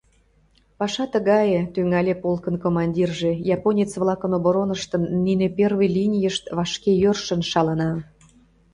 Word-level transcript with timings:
—Паша 0.79 1.05
тыгае,— 1.13 1.59
тӱҥале 1.73 2.13
полкын 2.23 2.55
командирже,— 2.63 3.31
японец-влакын 3.55 4.31
обороныштын 4.37 5.03
нине 5.25 5.47
первый 5.59 5.87
линийышт 5.97 6.45
вашке 6.57 6.91
йӧршын 7.01 7.41
шалана. 7.51 7.91